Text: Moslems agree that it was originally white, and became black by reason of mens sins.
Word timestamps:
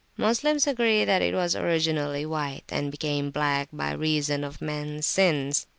Moslems 0.17 0.65
agree 0.65 1.05
that 1.05 1.21
it 1.21 1.35
was 1.35 1.55
originally 1.55 2.25
white, 2.25 2.63
and 2.69 2.89
became 2.89 3.29
black 3.29 3.69
by 3.71 3.91
reason 3.91 4.43
of 4.43 4.59
mens 4.59 5.05
sins. 5.05 5.67